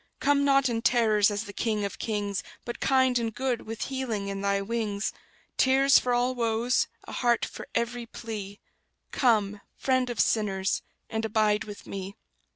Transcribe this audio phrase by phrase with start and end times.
[0.19, 4.29] Come not in terrors, as the King of kings; But kind and good, with healing
[4.29, 5.13] in Thy wings:
[5.57, 8.59] Tears for all woes, a heart for every plea;
[9.11, 12.15] Come, Friend of sinners, and abide with me!